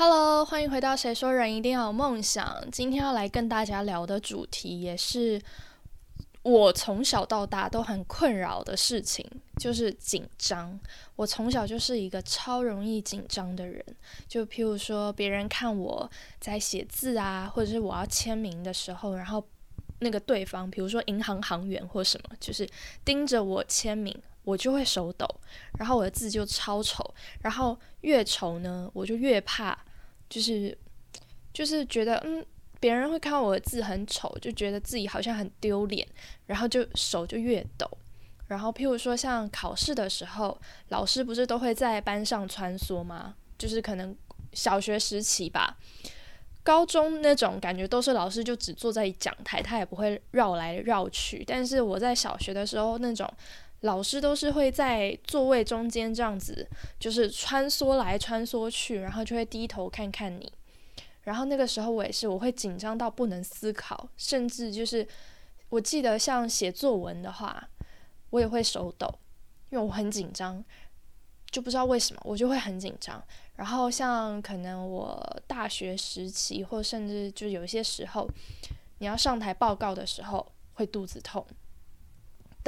[0.00, 2.46] Hello，欢迎回到《谁说人一定要有梦想》。
[2.70, 5.42] 今天要来跟大家聊的主题，也是
[6.42, 10.78] 我从小到大都很困扰的事情，就是紧张。
[11.16, 13.84] 我从小就是一个超容易紧张的人，
[14.28, 16.08] 就譬如说别人看我
[16.38, 19.44] 在写字啊，或者是我要签名的时候，然后
[19.98, 22.64] 那个对方，比如说银行行员或什么，就是
[23.04, 24.16] 盯着我签名。
[24.44, 25.28] 我就会手抖，
[25.78, 27.04] 然后我的字就超丑，
[27.42, 29.78] 然后越丑呢，我就越怕，
[30.28, 30.76] 就是
[31.52, 32.44] 就是觉得嗯，
[32.78, 36.06] 别人会看我的字很丑，就觉得自己好像很丢脸，
[36.46, 37.88] 然后就手就越抖。
[38.46, 43.34] 然后譬如说像考试的时候，老师不是都会在班上穿梭吗？
[43.58, 44.16] 就是可能
[44.52, 45.76] 小学时期吧，
[46.62, 51.44] 高中那种感觉都是老师就只坐在讲台，他也不会绕来绕去。
[51.46, 53.30] 但是我在小学的时候那种。
[53.82, 60.52] 老师都是会在座位中间这样子，就是穿梭来穿梭去，然后就会低头看看你。
[61.22, 65.06] 然后那个时候我也是，我会紧张到不能思考，甚至就是
[65.68, 67.68] 我记得像写作文的话，
[68.30, 69.06] 我也会手抖，
[69.70, 70.64] 因为我很紧张，
[71.50, 73.22] 就不知道为什么我就会很紧张。
[73.56, 78.28] 然后像可能我大学时期，或甚至就有些时候，
[78.98, 81.46] 你要上台报告的时候会肚子痛。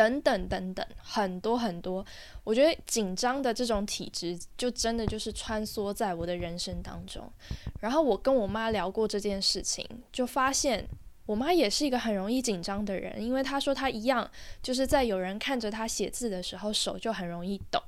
[0.01, 2.03] 等等等等，很多很多，
[2.43, 7.31] 我觉得紧张的这种体质，就真的就是穿梭在我的人生当中。
[7.81, 10.89] 然后我跟我妈聊过这件事情，就发现
[11.31, 14.29] 我妈也是一个很容易紧张的人，因为她说她一样，
[14.61, 17.81] 就是在有人看着她写字的时候，手就很容易抖。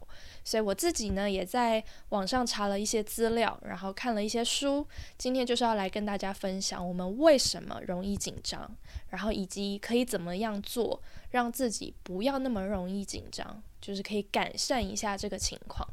[0.44, 4.86] 所以我自己呢，也在网上查了一些资料，然后看了一些书。
[5.18, 8.70] 今天就是要来跟大家分享我们为什么容易紧张，
[9.10, 15.84] 然后以及可以怎么样做，让自己不要那么容易紧张，就是可以改善一下这个情况。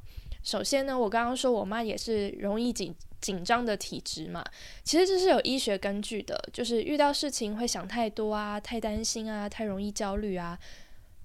[0.43, 4.43] 首先呢，我刚刚说我妈也是容易紧紧张的体质嘛，
[4.83, 10.57] 其实这是有医学根据的，就是遇到事情会想太多啊，太担心啊，太容易焦虑啊，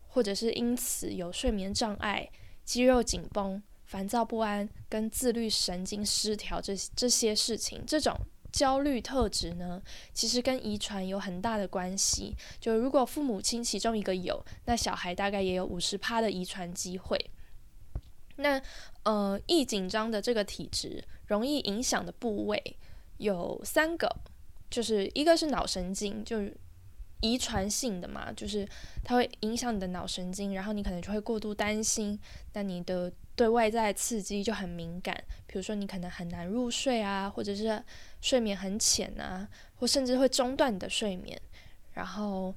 [0.09, 2.29] 或者是因此有睡眠障碍。
[2.65, 8.17] 肌肉紧绷、烦躁不安跟自律神经失调这这些事情，这种
[8.51, 9.83] 焦虑特质呢，
[10.15, 12.35] 其实跟遗传有很大的关系。
[12.59, 17.19] 就如果父母亲其中一个有，那小孩大概也有五十趴的遗传机会。
[18.37, 18.61] 那
[19.03, 22.77] 呃，易紧张的这个体质，容易影响的部位
[23.19, 24.15] 有三个，
[24.71, 26.57] 就是一个是脑神经，就是。
[27.21, 28.69] 遗传性的嘛，就是
[29.03, 32.21] 它会影响你的脑神经，然后你可能就会过度担心，
[32.53, 37.83] 那你的对外在刺激就很敏感，比如说你可能很难入睡啊，或者是
[38.21, 41.41] 睡眠很浅啊，或甚至会中断你的睡眠，
[41.95, 42.55] 然后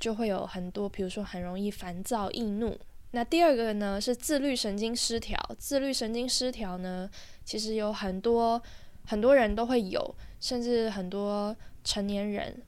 [0.00, 2.76] 就会有很多，比如说很容易烦躁易怒。
[3.12, 7.08] 那第二个呢是自律神经失调，自律神经失调呢，
[7.44, 8.60] 其实有很多
[9.06, 12.62] 很多人都会有，甚至很多成年人。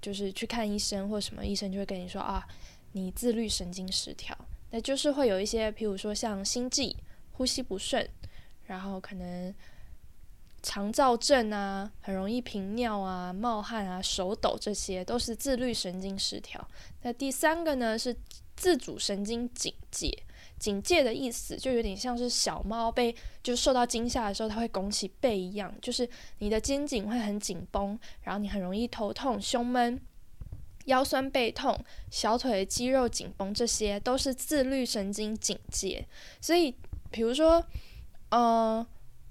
[0.00, 2.46] 就是去看医生或什么，医生就会跟你说啊，
[2.92, 4.32] 你自律神经失调，
[4.70, 6.96] 那就是会有一些，譬如说像心悸、
[7.32, 8.08] 呼吸不顺，
[8.66, 9.52] 然后可能
[10.68, 16.62] 肠燥症啊，很容易频尿啊、冒汗啊、手抖，这些都是自律神经失调。
[17.00, 18.14] 那第三个呢是
[18.54, 20.12] 自主神经警戒。
[20.58, 26.06] 警戒的意思就有点像是小猫被就受到惊吓的时候，它会拱起背一样，就是
[26.40, 29.98] 你的肩颈会很紧绷，然后你很容易头痛、胸闷、
[30.84, 36.06] 腰酸背痛、小腿肌肉紧绷，这些都是自律神经警戒。
[36.42, 36.74] 所以，
[37.10, 37.64] 比如说，
[38.28, 38.86] 呃，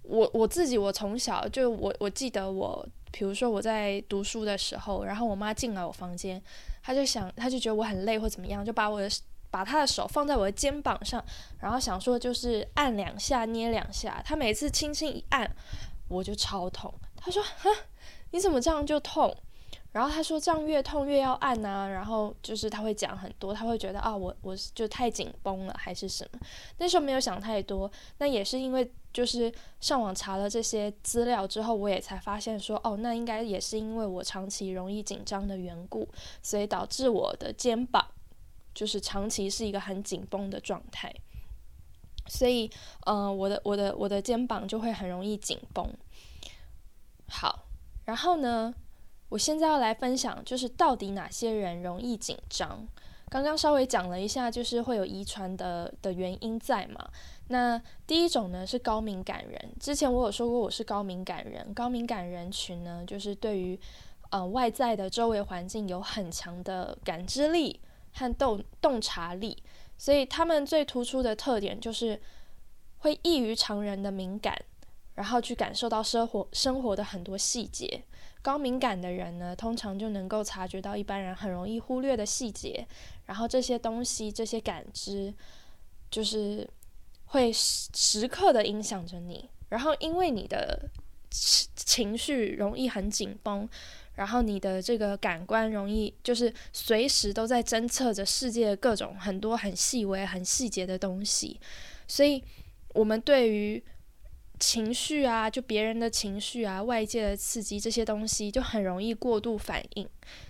[0.07, 6.41] 我我自己，我从小就我我记得我，比如说我在读书的时候，然后我妈进来我房间，
[6.81, 9.09] 她就想，她就觉得我很累或怎么样，就把我的。
[9.49, 11.23] 把她的手放在我的肩膀上，
[11.57, 14.21] 然后想说就是按两下、捏两下。
[14.25, 15.49] 她每次轻轻一按，
[16.09, 16.93] 我就超痛。
[17.15, 17.69] 她说：“哈，
[18.31, 19.33] 你怎么这样就痛？”
[19.91, 26.39] 然后他说：“这样越痛越要按啊。”然后就是他会讲很多，他会觉得啊，我我就太紧绷了还是什么。
[26.77, 36.07] 那时候没有想太多，那也是因为就是上网查了这些资料之后，我也才发现说，哦，那应该也是因为我长期容易紧张的缘故，
[36.43, 38.05] 所以导致我的肩膀。
[38.73, 41.11] 就是长期是一个很紧绷的状态，
[42.27, 42.69] 所以，
[43.07, 45.91] 嗯，我的我的我的肩膀就会很容易紧绷。
[47.27, 47.65] 好，
[48.05, 48.71] 然后呢，
[49.29, 52.87] 我现在要来分享，就是到底哪些人容易紧张。
[53.29, 57.09] 刚刚稍微讲了一下，就是会有遗传的的原因在嘛。
[57.47, 63.79] 那第一种呢是高敏感人，之前我有说过我是高敏感人，高敏感人群呢，就是对于
[64.29, 67.79] 呃外在的周围环境有很强的感知力。
[68.13, 69.55] 和洞洞察力，
[69.95, 72.19] 所以他们最突出的特点就是
[72.97, 74.59] 会异于常人的敏感，
[75.13, 78.01] 然后去感受到生活生活的很多细节。
[78.47, 82.87] 高敏感的人呢，通常就能够察觉到一般人很容易忽略的细节，
[83.25, 85.33] 然后这些东西、这些感知，
[86.09, 86.65] 就是
[87.25, 89.49] 会时时刻的影响着你。
[89.67, 90.89] 然后因为你的
[91.29, 93.67] 情情绪容易很紧绷，
[94.15, 101.59] 然后你的这个感官容易就是随时都在侦测着世界各种很多很细微、很细节的东西，
[102.07, 102.41] 所以
[102.93, 103.83] 我们对于
[104.59, 110.07] 情绪啊，就别人的情绪啊，外界的刺激这些东西，就很容易过度反应。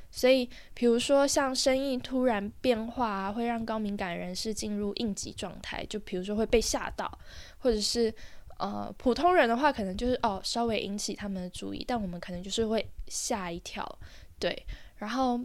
[0.09, 5.85] 所以，比如说像声音突然变化啊，会让高敏感人士进入应急状态。
[5.89, 7.19] 就比如说会被吓到，
[7.59, 8.13] 或者是
[8.57, 13.99] 呃，普通人的话，可能就是哦，稍微引起他们的注意，但我们可能就是会吓一跳，
[14.39, 14.65] 对，
[14.97, 15.39] 然后。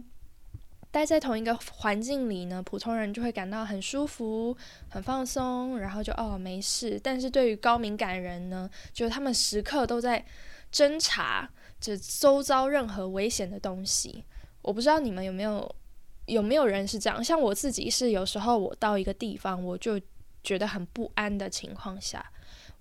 [0.93, 4.55] 待在同一个环境里呢，普通人就会感到很舒服、
[4.89, 6.99] 很放松，然后就哦没事。
[7.01, 10.23] 但是对于高敏感人呢，就他们时刻都在
[10.71, 11.49] 侦查
[11.81, 14.23] 着周遭任何危险的东西。
[14.61, 15.75] 我不知道你们有没有
[16.27, 17.23] 有没有人是这样？
[17.23, 19.99] 像我自己是，有时候我到一个地方，我就
[20.43, 22.23] 觉得很不安的情况下，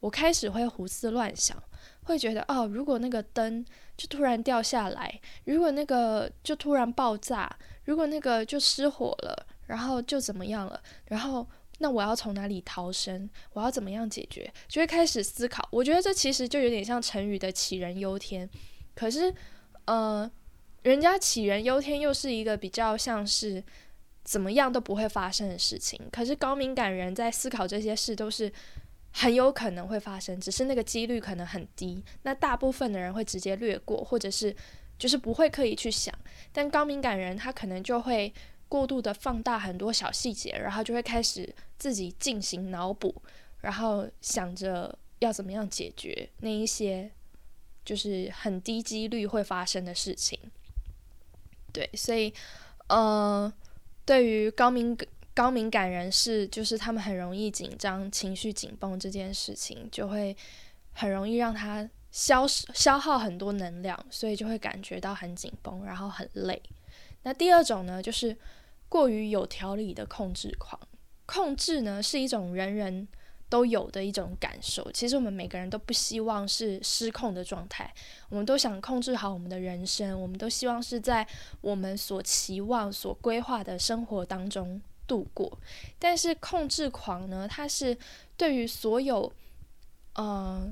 [0.01, 1.57] 我开始会胡思乱想，
[2.03, 3.65] 会觉得哦，如果那个灯
[3.97, 7.57] 就突然掉下来，如果那个就突然爆炸。
[7.85, 10.81] 如果那个就失火了，然后就怎么样了？
[11.07, 11.47] 然后
[11.79, 13.29] 那我要从哪里逃生？
[13.55, 14.53] 我要怎么样解决？
[14.69, 15.69] 就会开始思考。
[15.73, 18.49] 我觉得这其实就有点像成语的杞人忧天。
[18.95, 19.35] 可是，
[19.87, 20.31] 呃，
[20.83, 23.63] 人家杞人忧天又是一个比较像是
[24.23, 26.01] 怎么样都不会发生的事情。
[26.13, 28.53] 可是高敏感人在思考这些事都是
[29.11, 32.05] 很有可能会发生，只是那个几率可能很低。
[32.23, 34.55] 那大部分的人会直接略过，或者是。
[35.03, 36.15] 就是不会刻意去想，
[36.53, 38.33] 但高敏感人他可能就会
[38.69, 43.13] 过度的放大很多小细节，然后就会开始自己进行脑补，
[43.63, 47.11] 然后想着要怎么样解决那一些
[47.85, 50.39] 就是很低几率会发生的事情。
[51.73, 52.33] 对，所以，
[52.87, 53.53] 呃，
[54.05, 54.97] 对于高敏
[55.35, 60.37] 高敏感人士，就是他们很容易紧张、情绪紧绷这件事情，就会
[60.93, 61.91] 很容易让他。
[62.13, 66.63] 消消耗很多能量，所以就会感觉到很紧绷，然后很累。
[67.23, 68.37] 那第二种呢，就是
[68.89, 70.79] 过于有条理的控制狂。
[71.25, 73.09] 控制呢是一种人人
[73.49, 74.93] 都有的一种感受。
[74.93, 77.91] 其实我们每个人都不希望是失控的状态，
[78.29, 81.27] 我们都想控制好我们的人生，我们都希望是在
[81.63, 85.59] 我们所期望、所规划的生活当中度过。
[85.99, 87.97] 但是控制狂呢，他是
[88.37, 89.33] 对于所有，
[90.19, 90.71] 嗯。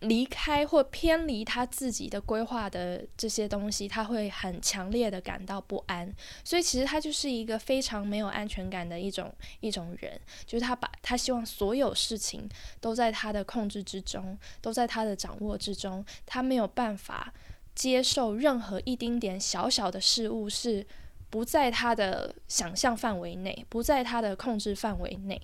[0.00, 6.10] 离开或偏离他自己的规划的这些东西，他会很强烈的感到不安。
[6.42, 9.30] 所以其实他就是一个非常没有安全感的一种
[9.60, 12.48] 一种人，就是他把他希望所有事情
[12.80, 16.02] 都在他的控制之中，都在他的掌握之中。
[16.24, 17.34] 他没有办法
[17.74, 20.86] 接受任何一丁点小小的事物是
[21.28, 25.40] 不在他的想象范围内，不在他的控制范围内。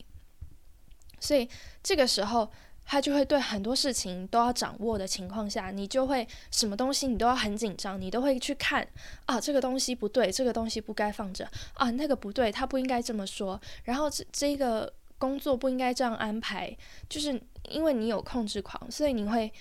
[1.21, 1.47] 所以
[1.83, 2.51] 这个时候。
[2.87, 8.87] 他就会对很多事情都要掌握的情况下，你就会什么东西你都要很紧张，你都会去看
[9.27, 16.75] 啊，这个东西不对，这个东西不该放着啊，那个不对，他不应该这么说，然后这这个工作不应该这样安排，
[17.09, 19.53] 就是因为你有控制狂，所以你会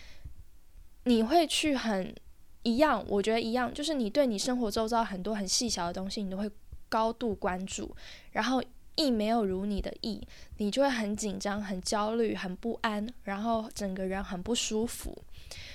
[1.06, 2.14] 你会去很
[2.62, 6.50] 一样，我觉得一样，就是你对你生活周遭很多很细小的东西，你都会
[6.88, 7.96] 高度关注，
[8.32, 8.64] 然后。
[8.96, 10.26] 意没有如你的意，
[10.58, 15.18] 你就会很紧张、很焦虑、很不安，然后整个人很不舒服。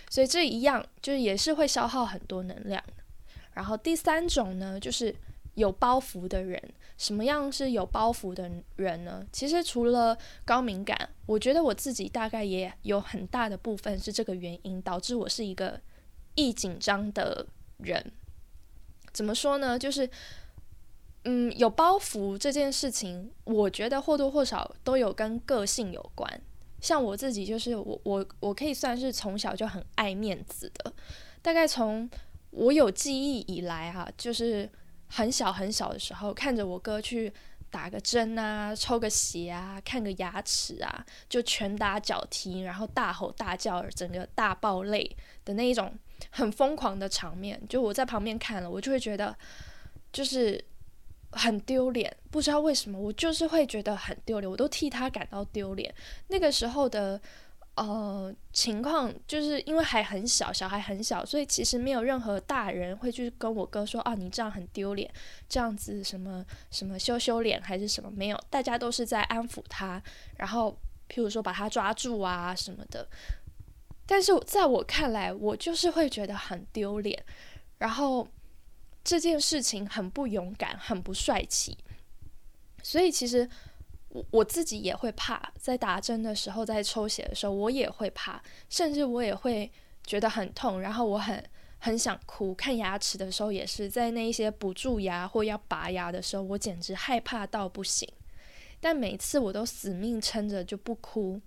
[0.08, 2.82] 所以这一样就是也是会消耗很多能量。
[3.54, 5.14] 然后第三种呢，就是
[5.54, 6.62] 有包袱的人。
[6.96, 9.24] 什么样是有包袱的人呢？
[9.32, 15.80] 其实除了高敏感，我觉得我自己大概也有很大的部分是这个原因导致我是一个
[16.34, 17.46] 易紧张的
[17.78, 18.12] 人。
[19.12, 19.78] 怎么说呢？
[19.78, 20.08] 就是。
[21.24, 26.40] 嗯，有包袱这件事情，我觉得或多或少都有跟个性有关。
[26.80, 30.90] 像我自己，就是我我我可以算是从小就很爱面子的。
[31.42, 32.08] 大概从
[32.50, 34.66] 我有记忆以来，哈，就是
[35.08, 37.30] 很小很小的时候，看着我哥去
[37.68, 45.92] 打个针啊、抽个血啊、看个牙齿啊，就拳打脚踢，然后大吼大叫，整个大爆泪的那一种
[46.30, 49.36] 很疯狂的场面，就我在旁边看了，我就会觉得
[50.10, 50.64] 就是。
[51.32, 55.94] 很丢脸，不知道为什么，我就是会觉得很丢脸，我都替他感到丢脸。
[56.28, 57.20] 那个时候的
[57.76, 65.08] 呃情况，就是因为还很小，小孩很小，所以其实没有任何大人会去跟我哥说啊，你这样很丢脸，
[65.48, 70.02] 这样子什么什么羞羞脸还是什么，没有，大家都是在安抚他，
[70.36, 70.76] 然后
[71.08, 73.08] 譬如说把他抓住啊什么的。
[74.04, 77.24] 但是在我看来，我就是会觉得很丢脸，
[77.78, 78.26] 然后
[79.02, 81.76] 这件事情很不勇敢，很不帅气。
[82.82, 83.48] 所以其实
[84.08, 89.70] 我我自己也会怕，在打针的时候，在抽血的时候，我也会怕，甚至我也会
[90.04, 91.44] 觉得很痛，然后我很
[91.78, 92.54] 很想哭。
[92.54, 98.08] 看牙齿的时候，也是在那一些补蛀牙或要拔牙的时候，我简直害怕到不行。
[98.80, 101.38] 但每次我都死命撑着就不哭，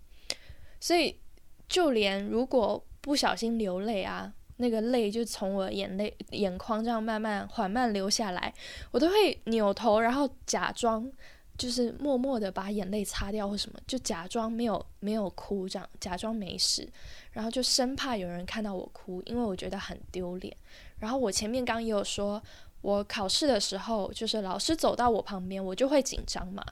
[0.80, 1.20] 所以
[1.68, 4.32] 就连如果不小心流泪啊，
[4.64, 8.54] 那个泪就从我眼泪眼眶这样慢慢缓慢流下来，
[8.92, 11.12] 我都会扭头，然后假装
[11.58, 16.88] 就是默默的把眼泪擦掉或什么，就假装没有没有哭这样，假装没事，
[17.32, 20.56] 然后就生怕有人看到我哭，因为我觉得很丢脸。
[21.00, 22.42] 然后我前面刚也有说，
[22.82, 26.64] 我考试的时候，就是老师走到我旁边，我就会紧张嘛。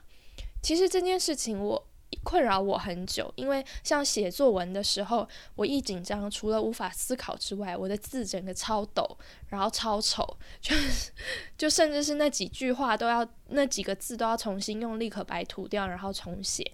[0.62, 1.86] 其实这件事情我
[2.22, 11.10] 困扰我很久，因为像写作文的时候，我一紧张，除了无法思考之外，我的字整个超抖，然后超丑， 就是
[11.56, 16.70] 就甚至是那几句话都要那几个字都要重新用立可白涂掉，然后重写，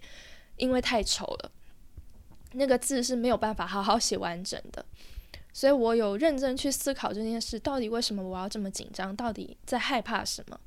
[0.57, 1.51] 因为太丑了，
[2.53, 4.85] 那个字是没有办法好好写完整的。
[5.51, 10.59] 所以我有认真去思考这件事，到底为什么我要这么紧张，到底在害怕什么？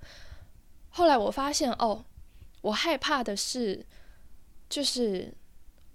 [0.91, 2.05] 后来我发现，哦。
[2.63, 3.85] 我害怕的是，
[4.73, 5.31] 就是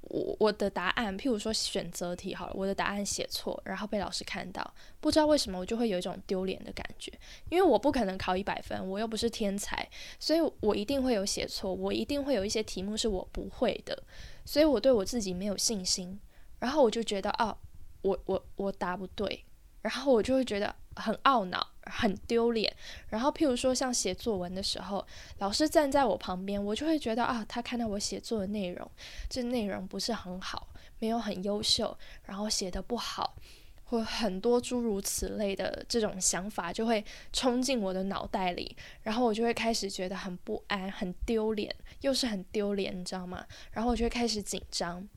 [0.02, 7.12] 我我的答案，譬如说选择题好了，我的答案写错，然后被老师看到，不知道为什么我就会有一种丢脸的感觉，
[7.50, 14.04] 因为我不可能考一百分，我又不是天才，所以我一定会有写错，我一定会有一些题目是我不会的，
[14.46, 16.20] 所以我对我自己没有信心，
[16.60, 17.58] 然后我就觉得哦，
[18.04, 19.44] 我我我答不对，
[19.82, 21.68] 然后我就会觉得很懊恼。
[21.90, 22.76] 很丢脸，
[23.08, 25.08] 然后譬如说像写作文的时候，
[25.38, 28.92] 老师站在我旁边，我就会觉得啊，他看到我写作的内容，
[29.30, 30.68] 这内容不是很好，
[31.00, 33.38] 没有很优秀，然后写的不好，
[33.86, 43.46] 或很多诸如此类的这种想法就会冲进我的脑袋里，然后我就会开始觉得很不安、很丢脸，又是很丢脸，你知道吗？
[43.72, 45.08] 然后我就会开始紧张。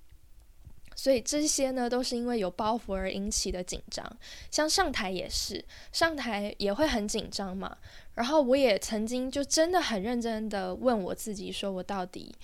[1.00, 4.04] 所以这些呢，都是因为有包袱而引起的紧张。
[4.50, 7.74] 像上台也是，上台也会很紧张嘛。
[8.16, 12.34] 然后我也曾经就真的很认真的问我自己，说我到底，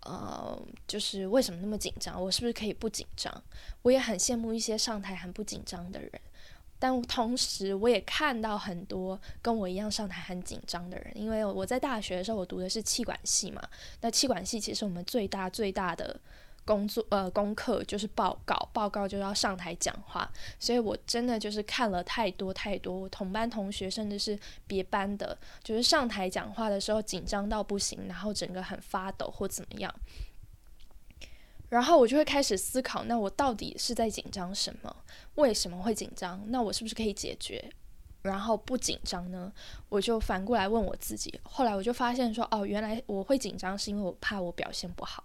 [0.00, 2.22] 呃，就是为什么那么紧张？
[2.22, 3.32] 我是不是可以不紧张？
[3.80, 6.12] 我也很羡慕一些上台很不紧张的人，
[6.78, 11.10] 但同时我也看到很多跟我一样上台很紧张的人。
[11.14, 13.66] 因为我在大学的时候，我读的是气管系嘛。
[14.02, 16.20] 那气管系其实我们最大最大的。
[16.64, 29.94] 工作呃，功课就是报告，报告就要上台讲话，所以我真的就是看了太多太多，我同班同学甚至是别班的，就是上台讲话的时候紧张到不行，然后整个很发抖或怎么样，
[31.68, 34.96] 然后我就会开始思考，那我到底是在紧张什么？
[35.34, 36.42] 为什么会紧张？
[36.48, 37.70] 那我是不是可以解决，
[38.22, 39.52] 然后不紧张呢？
[39.90, 45.22] 我就反过来问我自己，后来我就发现说，哦，原来我会紧张是因为我怕我表现不好。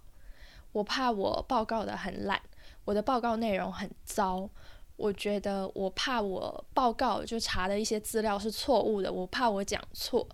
[0.72, 2.40] 我怕我报告的很烂，
[2.84, 4.48] 我的报告内容很糟。
[4.96, 10.28] 我觉得我怕我报告就查的一些资料是错误的，我怕我讲错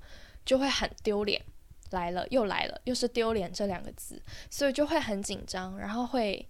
[0.45, 1.41] 就会很丢脸。
[1.91, 6.49] 来了又来了，又是丢脸这两个字，所以就会很紧张，然后会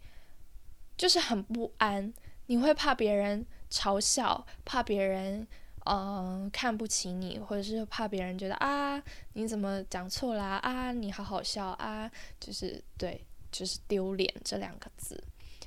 [0.96, 2.10] 就是很不安。
[2.46, 5.46] 你会怕别人嘲笑，怕别人
[5.84, 9.02] 嗯看不起你，或者是怕别人觉得啊
[9.34, 13.22] 你怎么讲错啦啊你好好笑啊，就是对。
[13.58, 15.18] 就是丢脸这两个字，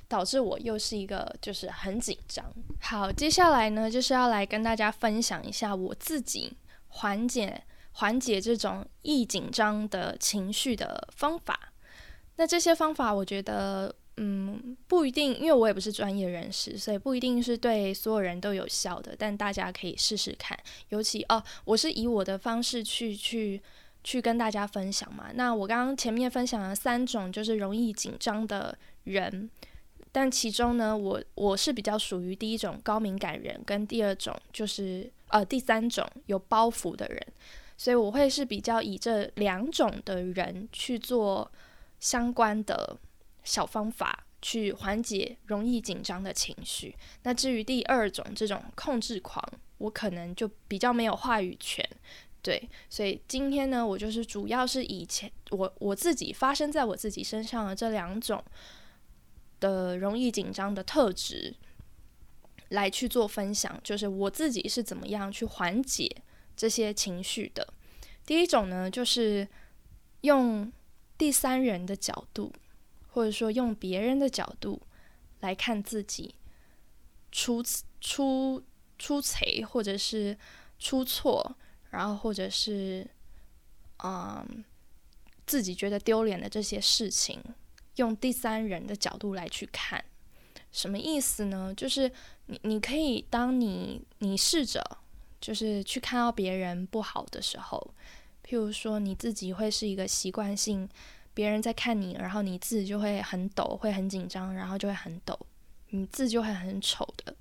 [0.06, 2.44] 导致我又是一个就是很紧张。
[2.80, 6.52] 好，接下来呢就是要来跟大家分享一下我自己
[6.86, 11.72] 缓解缓解这种易紧张的情绪的方法。
[12.36, 19.16] 那这些方法，我觉得嗯不一定，因为我也不是专业人士，所以不一定是对所有人都有效的。
[19.18, 20.56] 但大家可以试试看，
[20.90, 23.60] 尤其哦，我是以我的方式去去。
[24.02, 25.30] 去跟大家分享嘛？
[25.34, 29.50] 那我刚刚前面分享了三种，就是容易紧张的人，
[30.10, 37.26] 但其中呢，我我是比较属于第一种高敏感人，跟第二种就是呃第三种有包袱的人，
[37.76, 41.50] 所以我会是比较以这两种的人去做
[41.98, 42.96] 相关的
[43.44, 46.96] 小方法，去缓解容易紧张的情绪。
[47.22, 49.44] 那至于第二种这种控制狂，
[49.78, 51.86] 我可能就比较没有话语权。
[52.42, 58.42] 对，所以今天呢，我就是主要是以前我我自己发生在我自己身上的这两种
[59.60, 61.54] 的容易紧张的特质
[62.70, 66.10] 来去做分享，就是我自己是怎么样去缓解
[66.56, 67.66] 这些情绪的。
[68.24, 69.46] 第一种呢，就是
[70.22, 70.72] 用
[71.18, 72.52] 第三人的角度，
[73.08, 74.80] 或者说用别人的角度
[75.40, 76.34] 来看自己，
[77.30, 77.62] 出
[78.00, 78.62] 出
[78.98, 80.38] 出错，或者是
[80.78, 81.56] 出错，
[81.90, 83.06] 然后或者是
[84.02, 84.64] 嗯
[85.46, 87.42] 自己觉得丢脸的这些事情，
[87.96, 90.04] 用第三人的角度来去看，
[90.72, 91.74] 什么意思呢？
[91.76, 92.10] 就是
[92.46, 94.82] 你你可以当你你试着
[95.40, 97.94] 就是去看到别人不好的时候，
[98.44, 100.88] 譬如说你自己会是一个习惯性。
[101.32, 105.38] 别人在看你，然后你字就会很抖，会很紧张，然后就会很抖，
[105.90, 107.34] 你字就会很丑的。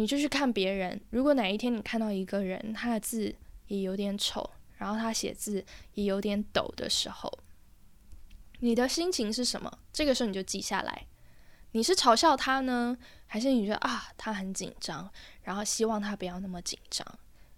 [0.00, 7.30] 你就去看别人，如果哪一天你看到一个人，他的字也有点丑，然后他写字也有点抖的时候，
[8.60, 9.70] 你的心情是什么？
[9.92, 11.06] 这个时候你就记下来。
[11.72, 15.10] 你是嘲笑他呢，还是你觉得啊他很紧张，
[15.42, 17.06] 然后希望他不要那么紧张，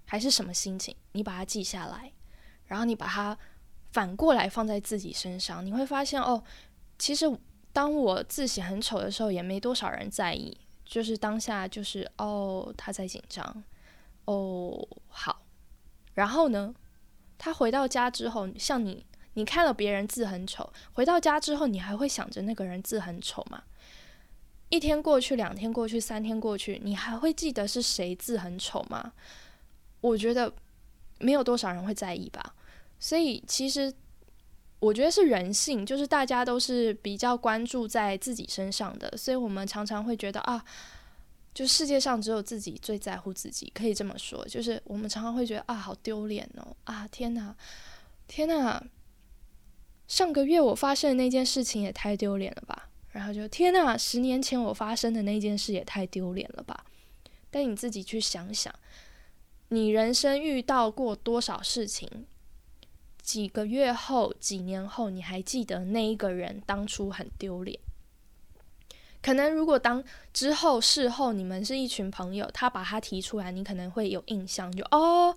[0.05, 0.97] 还是什么心情？
[1.13, 2.13] 你把它记下来，
[2.67, 3.39] 然后你把它。
[3.93, 6.43] 反过来放在自己身上，你会发现哦，
[6.99, 7.31] 其实
[7.75, 10.57] 当我字写很丑的时候，也没多少人在意。
[10.93, 13.65] 就是当下就是哦，他在紧张，
[14.27, 15.41] 哦好。
[16.13, 16.75] 然后呢，
[17.39, 23.63] 他回到家之后，像你，你看了别人字很丑，回到家之后，你还会想着那个人字很丑吗？
[24.69, 29.15] 一天过去，两天过去，三天过去，你还会记得是谁字很丑吗？
[30.03, 30.53] 我觉得
[31.21, 32.55] 没有多少人会在意吧。
[32.99, 33.91] 所以其实
[34.83, 40.65] 我觉得是人性，就是大家都是比较关注在自己身上的，所以我们常常会觉得啊，
[41.55, 47.55] 就世界上只有自己最在乎自己，可以这么说，就是我们常常会觉得啊，好丢脸哦，啊天哪，
[48.27, 48.85] 天哪，
[50.09, 56.85] 上个月我发生的那件事情也太丢脸了吧，然后就天哪，十年前我发生的那件事也太丢脸了吧，
[57.53, 58.75] 但你自己去想想，
[59.69, 62.27] 你人生遇到过多少事情？
[63.23, 67.79] 几个月后、几年后，你还记得那一个人当初很丢脸？
[69.23, 75.35] 可能如果当之后事后你们是一群朋友，他把他提出来，你可能会有印象，就哦，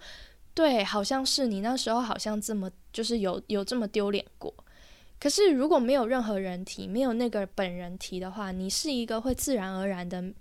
[0.56, 4.52] 对，好像是你那时候好像这么就是有有这么丢脸过。
[5.20, 10.34] 可是如果没有任何人提，没有那个本人提的话，你是一个会自然而然的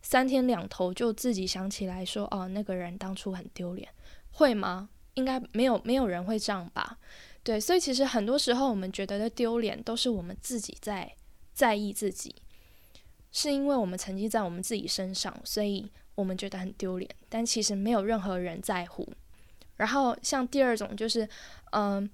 [0.00, 3.88] 三天两头就自己想起来说，哦，那个人当初很丢脸，
[4.30, 4.88] 会吗？
[5.14, 6.98] 应该没有没有人会这样吧？
[7.42, 11.14] 对，所以其实很多时候我们觉得的丢脸，都是我们自己在
[11.52, 12.34] 在意自己，
[13.30, 19.06] 是因为我们曾经在我们自己身上，所以我们觉得很丢脸，但其实没有任何人在乎。
[19.76, 21.28] 然后像第二种就是，
[21.72, 22.08] 嗯，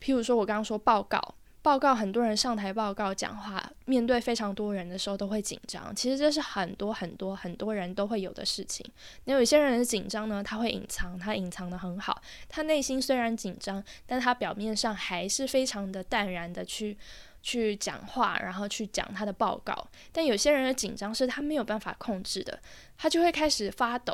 [0.00, 1.20] 譬如说我刚刚说报告。
[1.62, 5.94] 报告很多人上台报告讲话，面对非常多人的时候都会紧张。
[5.94, 8.84] 其实这是很多很多很多人都会有的事情。
[9.24, 12.20] 那有些人的紧张呢，他会隐藏，他隐藏的很好。
[12.48, 16.98] 他内心虽然紧张，但他表面上还是非常的淡然的去
[17.44, 19.86] 去讲话，然后去讲他的报告。
[20.10, 22.58] 但有些人的紧张是他没有办法控制的，
[22.98, 24.12] 他就会开始发抖，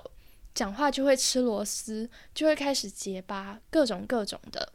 [0.54, 4.74] 讲话就会吃螺丝，就会开始结巴，各种各种的。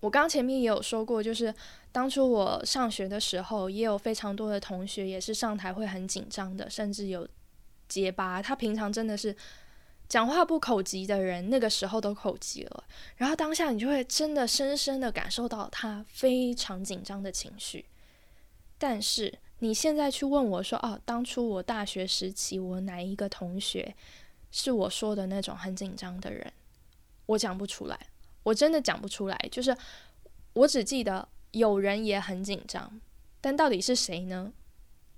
[0.00, 1.52] 我刚前面也有说过，就是
[1.90, 7.28] 当初我上学的时候，也有非常多的同学也是上台会很紧张的，甚至有
[7.88, 8.40] 结巴。
[8.40, 9.34] 他平常真的是
[10.08, 12.84] 讲话不口急的人，那个时候都口急了。
[13.16, 17.84] 然后当下你就会真的深深的感受到他非常紧张的情绪。
[18.78, 23.96] 但是你现在去问我说，哦，当初我大学时期，我哪一个同学
[24.52, 26.52] 是我说的那种很紧张的人？
[27.26, 27.98] 我讲不出来。
[28.48, 29.76] 我真的讲不出来，就是
[30.54, 32.98] 我只记得有人也很紧张，
[33.42, 34.50] 但到底是谁呢？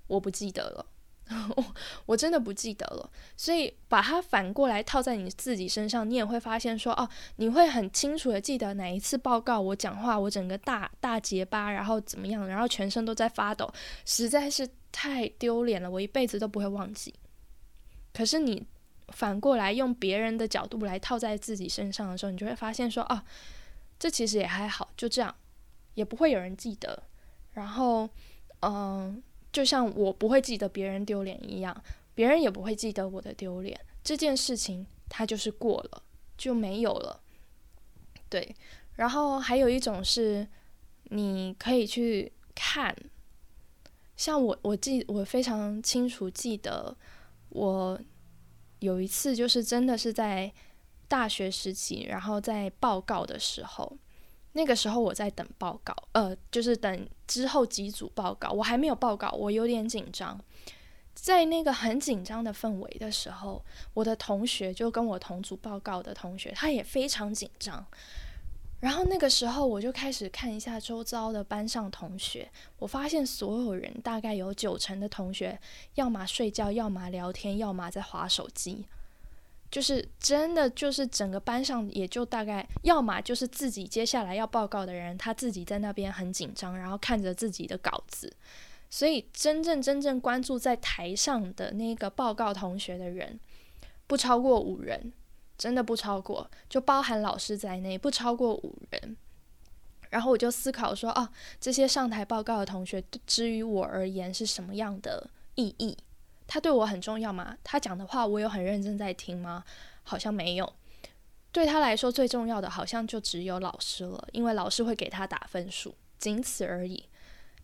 [0.09, 0.87] 我不记得了，
[2.07, 3.09] 我真的不记得了。
[3.37, 13.73] 所以把它反过来套在你自己身上，你也会发现说，哦，你会很清楚的记得哪一次报告我讲话，我整个大大结巴，然后怎么样，然后全身都在发抖，
[14.05, 17.15] 实在是太丢脸了，我一辈子都不会忘记。
[18.13, 18.67] 可是你。
[19.11, 23.25] 反过来用别人的角度来套在自己身上的时候，你就会发现说啊，
[23.99, 25.35] 这其实也还好，就这样，
[25.95, 27.03] 也不会有人记得。
[27.55, 28.09] 然后，
[28.61, 31.83] 嗯，就像我不会记得别人丢脸一样，
[32.15, 33.79] 别人也不会记得我的丢脸。
[34.03, 36.03] 这件事情它就是过了，
[36.39, 37.21] 就没有了。
[38.29, 38.55] 对。
[38.97, 40.47] 然后还有一种是，
[41.05, 42.97] 你可以去看，
[44.17, 46.97] 像我，我记我非常清楚记得
[47.49, 48.01] 我。
[48.81, 50.53] 有一次，就是真的是在
[51.09, 53.97] 大学时期，然后在报告的时候，
[54.53, 60.39] 那个时候我在等报告，呃，就是等之后几组报告，我还没有报告，我有点紧张。
[61.15, 63.63] 在那个很紧张的氛围的时候，
[63.93, 67.87] 我的同学就跟我同组报告的同学，他也非常紧张。
[68.81, 75.59] 然后那个时候我就开始看一下周遭的班上同学，我发现所有人大概有九成的同学，
[75.95, 78.87] 要么睡觉，要么聊天，要么在划手机。
[79.71, 88.33] 就是真的，就是整个班上也就大概，要么就是自己接下来要报告的人，他自己在那边很紧张，然后看着自己的稿子。
[88.89, 93.39] 所以真正真正关注在台上的那个报告同学的人，
[94.09, 95.13] 不超过五人。
[95.61, 99.15] 真的不超过，就包含老师在内，不超过五人。
[100.09, 101.29] 然后我就思考说，哦，
[101.61, 105.99] 这些上台报告的同学，至于我而言是什么样的意义？
[106.47, 107.59] 他对我很重要吗？
[107.63, 109.63] 他讲的话，我有很认真在听吗？
[110.03, 110.73] 好像没有。
[111.53, 117.05] 对他来说，最重要的好像就只有老师了，因为老师会给他打分数，仅此而已。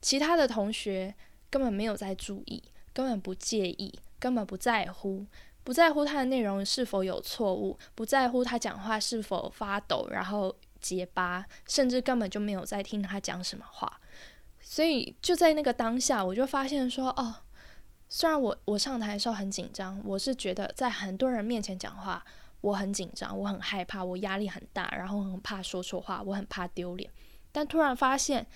[0.02, 1.14] 其他的同学
[1.48, 5.24] 根本没有在注意，根本不介意，根本不在乎。
[5.66, 14.00] 不在乎他的内容是否有错误，不在乎他讲话是否发抖，然后结巴，甚至根本就没有在听他讲什么话。
[14.60, 17.34] 所以就在那个当下，我就发现说，哦，
[18.08, 22.24] 虽然我我上台的时候很紧张，我是觉得在很多人面前讲话
[22.60, 27.10] 我很紧张，我很害怕，我压力很大，然后很怕说错话，我很怕丢脸。
[27.50, 28.46] 但突然发现，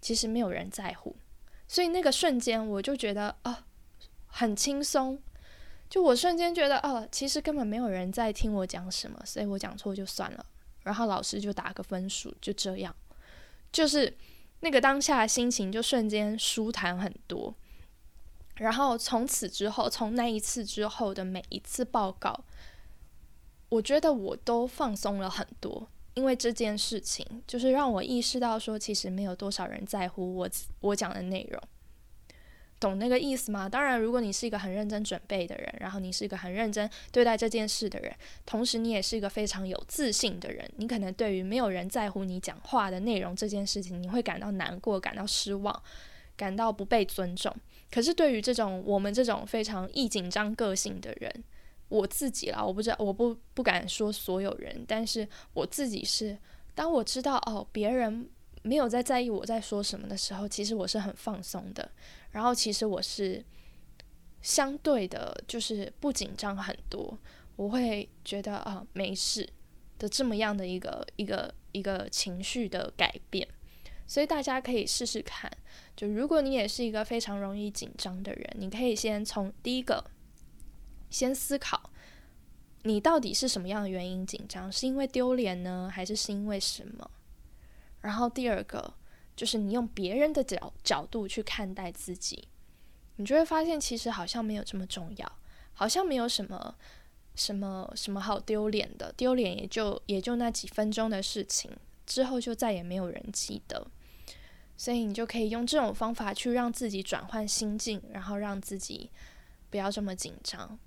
[0.00, 1.16] 其实没有人在乎，
[1.66, 3.56] 所以那个瞬间我就觉得，哦，
[4.28, 5.20] 很轻松。
[5.90, 10.46] 就我瞬间觉得，哦，其实根本没有人在听我讲什么，所以我讲错就算了，
[10.84, 12.94] 然后老师就打个分数，就这样，
[13.72, 14.16] 就是
[14.60, 17.52] 那个当下的心情就瞬间舒坦很多。
[18.54, 22.44] 然后从此之后，从那一次之后的每一次报告，
[23.68, 30.48] 我觉得我都放松了很多，因为这件事情就是让我意识到说，其实没有多少人在乎我
[30.80, 31.60] 我讲的内容。
[32.80, 33.68] 懂那个意思吗？
[33.68, 38.12] 当然，如果你是一个很认真准备的人，然后你是一个很认真对待这件事的人，
[38.46, 45.82] 同时你也是一个非常有自信的人，你可能对于没有人在乎你讲话的内容这件事情，你会感到难过、感到失望、
[46.36, 47.54] 感到不被尊重。
[47.90, 51.30] 可是对于这种我们这种非常易紧张个性的人，
[51.90, 56.38] 我自己啦，我不知道，我不不敢说所有人，但是我自己是，
[56.74, 58.26] 当我知道哦，别人
[58.62, 61.90] 没有在在意我在说什么的时候，其实我是很放松的。
[62.32, 63.44] 然后其实我是
[64.40, 67.18] 相对的，就是不紧张很多，
[67.56, 69.48] 我会觉得啊没事
[69.98, 73.46] 的这么样的一个一个一个情绪的改变，
[74.06, 75.50] 所以大家可以试试看。
[75.96, 80.02] 就如果你也是一个非常容易紧张的人，你可以先从第一个
[81.10, 81.90] 先思考，
[82.84, 84.70] 你到底是什么样的原因紧张？
[84.70, 87.10] 是因为丢脸呢，还是是因为什么？
[88.00, 88.94] 然后第二个。
[89.40, 92.46] 就是你用别人的角角度去看待自己，
[93.16, 95.32] 你就会发现其实好像没有这么重要，
[95.72, 96.74] 好像没有什么
[97.34, 101.70] 什么什么好丢脸的，丢脸也就也就那几分钟的事情，
[102.04, 103.86] 之后就再也没有人记得。
[104.76, 109.10] 所以你就可以用这种方法去让自己转换心境，然后让自己
[109.70, 110.78] 不要这么紧张。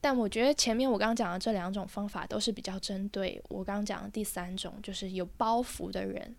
[0.00, 6.34] 但我觉得前面我刚刚讲的这两种方法都是比较针对我刚刚讲的第三种，就是有包袱的人。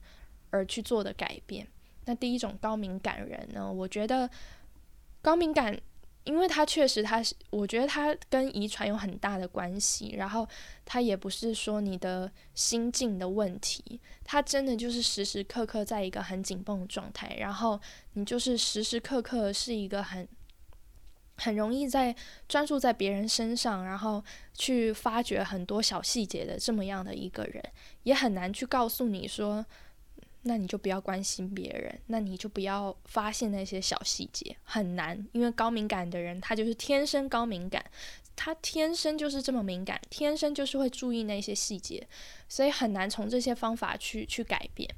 [0.49, 1.67] 而去做的改变。
[2.05, 3.71] 那第一种高敏感人呢？
[3.71, 4.27] 我觉得
[5.21, 5.79] 高敏感，
[6.23, 10.15] 因为他确实他是，我觉得他跟遗传有很大的关系。
[10.17, 10.47] 然后
[10.85, 17.35] 他也不是说你的心境的问题，他真的就是时时刻刻在一个很紧绷的状态。
[17.38, 17.79] 然后
[18.13, 20.27] 你就是时时刻刻是一个很
[21.38, 22.15] 很容易在
[22.47, 24.23] 专注在别人身上，然后
[24.55, 27.63] 去发掘很多小细节的这么样的一个人，
[28.01, 29.63] 也很难去告诉你说。
[30.43, 35.28] 那你就不要关心别人，那你就不要发现那些小细节，很难。
[35.34, 37.84] 因为高敏感的人，他就是天生高敏感，
[38.38, 42.08] 他天生就是这么敏感，天生就是会注意那些细节，
[42.47, 44.89] 所以很难从这些方法去去改变。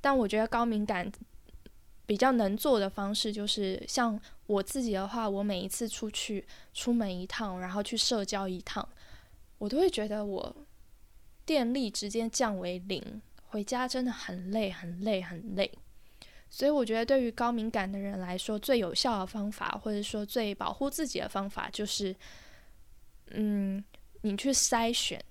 [0.00, 1.12] 但我觉得高敏感
[2.06, 8.88] 比较能做的方式，就是像我自己的话，我每一次出去出门一趟，然后去社交一趟，
[9.58, 10.56] 我都会觉得我
[11.44, 13.20] 电力直接降为零。
[13.48, 15.70] 回家真的很累，很累，很累。
[16.50, 22.14] 所以我觉得，对于高敏感的人来说，最有效的方法，或者说最保护自己的方法，就是，
[23.32, 23.84] 嗯，
[24.22, 25.22] 你去筛选，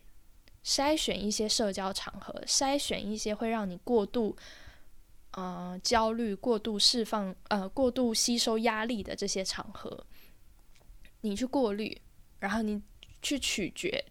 [0.63, 4.38] 筛选一些社交场合，筛选一些会让你过度，
[5.32, 10.06] 呃，焦虑、过度释放、呃，过度吸收压力的这些场合，
[11.21, 11.99] 你去过滤，
[12.39, 12.80] 然后你
[13.23, 14.06] 去取决，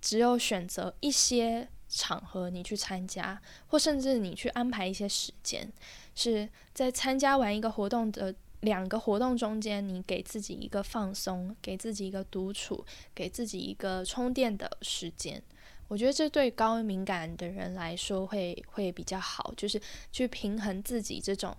[0.00, 1.68] 只有选择一些。
[1.90, 5.70] 场合你去参加，或甚至你去安排一些时间，
[6.14, 15.42] 是在参加完一个活动的两个活动中间，你给自己一个放松，给自己一个独处，给自己一个充电的时间。
[15.88, 19.80] 我觉得这对高敏感的人来说会会比较好，就是
[20.12, 21.56] 去平衡自己这种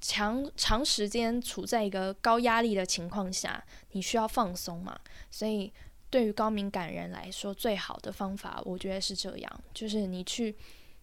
[0.00, 4.98] 长长时间处在一个高压力的情况下，你需要放松嘛。
[5.30, 5.72] 所以
[6.10, 10.56] 对于高敏感人来说，最好的方法，我觉得是这样，就是你去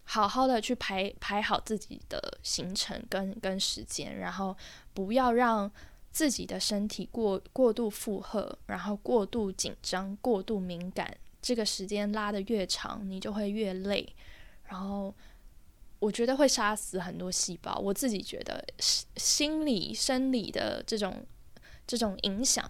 [0.04, 4.56] 好好的去排排好自己的行程跟跟时间，然后
[4.94, 5.72] 不要让
[6.12, 11.16] 自己的身体过过度负荷，然后过度紧张、过度敏感。
[11.42, 14.14] 这个时间拉得越长，你就会越累，
[14.66, 15.14] 然后
[16.00, 17.78] 我觉得会杀死很多细胞。
[17.78, 18.62] 我自己觉得，
[19.16, 21.26] 心理、生理的这种
[21.86, 22.70] 这种影响，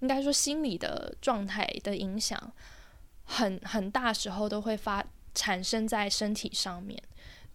[0.00, 2.52] 应该说心理的状态的影响，
[3.24, 7.02] 很很大时候都会发产生在身体上面。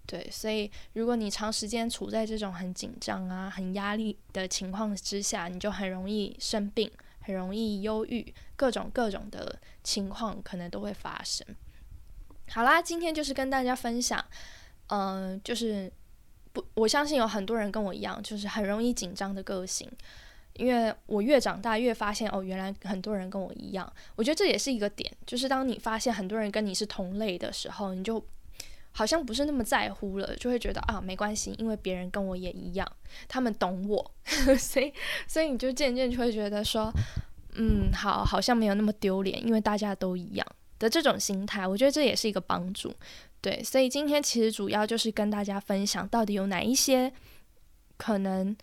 [0.06, 6.92] 对，所以如果你长时间处在这种很紧张啊、很压力的情况之下，你就很容易生病。
[7.26, 11.48] 很容易忧郁，各种各种的情况可能都会发生。
[12.50, 14.22] 好啦，今天就是跟大家分享，
[14.88, 15.90] 嗯，就是
[16.52, 19.90] 不，我相信有很多人跟我一样，就是很容易紧张的个性。
[20.56, 23.92] 因为我越长大越发现，哦，原来很多人跟我一样。
[24.16, 28.24] 我觉得这也是一个点，就是当你发现很多人跟你是同类的时候，你就。
[28.96, 32.88] 好像不是那么在乎了，就会觉得啊没关系，因为别人跟我也一样，
[33.28, 34.12] 他们懂我，
[34.56, 34.94] 所以
[35.28, 36.94] 所以你就渐渐就会觉得说，
[37.56, 40.46] 嗯，好，好像没有那么丢脸，因为大家都一样
[40.78, 42.94] 的这种心态，我觉得这也是一个帮助。
[43.42, 47.12] 对，所以今天其实主要就是跟大家分享，到底有哪一些
[47.98, 48.56] 可能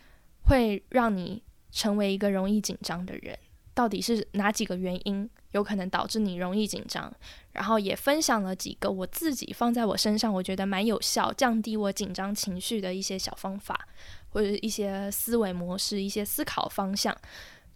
[0.44, 3.38] 会让你成为一个容易紧张的人，
[3.74, 5.28] 到底是哪几个原因？
[5.52, 7.12] 有可能导致你容易紧张，
[7.50, 13.88] 然后也分享了几个我自己放在我身上，我觉得蛮有效降低我紧张情绪的一些小方法，
[14.28, 17.12] 或者一些思维模式、一些思考方向，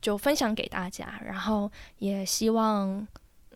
[0.01, 1.21] 就分享给大家。
[1.25, 3.05] 然后也希望，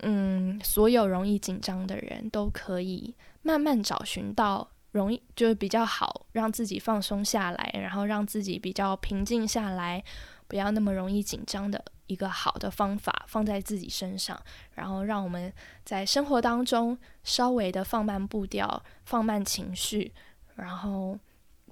[0.01, 10.03] 嗯，所有容易紧张的人都可以慢慢找寻到容易就是比较好，让自己放松下来，然后让自己比较平静下来，
[10.47, 11.85] 不要那么容易紧张的。
[12.09, 15.53] 一个好的方法放在自己身上，然后让我们
[15.85, 20.11] 在生活当中稍微的放慢步调、放慢情绪，
[20.55, 21.19] 然后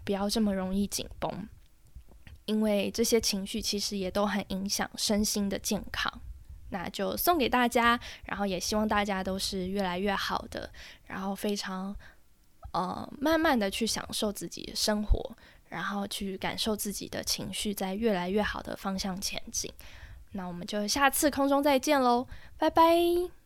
[0.05, 1.49] 不要这么容易紧绷，
[2.45, 6.13] 因为这些情绪其实也都很影响身心的健康。
[6.69, 10.71] 那就送给大家，然后也希望大家都是越来越好的，
[11.07, 11.97] 然后非常
[12.77, 15.33] 呃慢慢的去享受自己的生活，
[15.71, 19.73] 然后去感受自己的情绪在越来越好的方向前进。
[20.33, 22.27] 那我们就下次空中再见喽，
[22.59, 23.46] 拜拜。